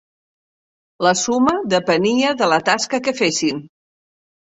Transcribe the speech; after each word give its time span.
La 1.07 1.11
suma 1.19 1.53
depenia 1.73 2.31
de 2.39 2.47
la 2.53 2.57
tasca 2.71 3.01
que 3.09 3.13
fessin. 3.21 3.61